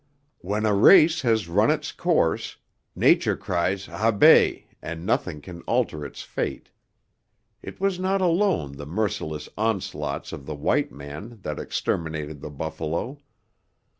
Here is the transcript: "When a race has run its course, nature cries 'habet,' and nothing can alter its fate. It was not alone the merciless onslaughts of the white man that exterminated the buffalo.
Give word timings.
"When 0.39 0.65
a 0.65 0.73
race 0.73 1.21
has 1.21 1.47
run 1.47 1.69
its 1.69 1.91
course, 1.91 2.57
nature 2.95 3.37
cries 3.37 3.85
'habet,' 3.85 4.63
and 4.81 5.05
nothing 5.05 5.41
can 5.41 5.61
alter 5.67 6.03
its 6.03 6.23
fate. 6.23 6.71
It 7.61 7.79
was 7.79 7.99
not 7.99 8.19
alone 8.19 8.77
the 8.77 8.87
merciless 8.87 9.47
onslaughts 9.59 10.33
of 10.33 10.47
the 10.47 10.55
white 10.55 10.91
man 10.91 11.37
that 11.43 11.59
exterminated 11.59 12.41
the 12.41 12.49
buffalo. 12.49 13.19